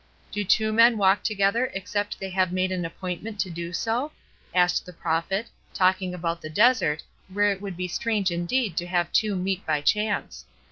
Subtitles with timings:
[0.31, 4.11] "Do two men walk together except they have made an appointment to do so?"
[4.51, 9.11] asked the prophet, talking about the desert where it would be strange indeed to have
[9.11, 10.45] two meet by chance.